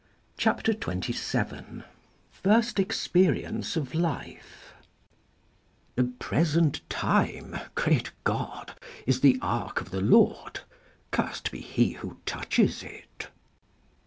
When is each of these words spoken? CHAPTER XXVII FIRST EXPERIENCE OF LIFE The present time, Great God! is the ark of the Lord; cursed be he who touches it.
CHAPTER 0.35 0.71
XXVII 0.71 1.83
FIRST 2.31 2.79
EXPERIENCE 2.79 3.75
OF 3.75 3.93
LIFE 3.93 4.73
The 5.93 6.05
present 6.05 6.81
time, 6.89 7.59
Great 7.75 8.11
God! 8.23 8.73
is 9.05 9.21
the 9.21 9.37
ark 9.43 9.79
of 9.79 9.91
the 9.91 10.01
Lord; 10.01 10.61
cursed 11.11 11.51
be 11.51 11.59
he 11.61 11.91
who 11.91 12.17
touches 12.25 12.81
it. 12.81 13.27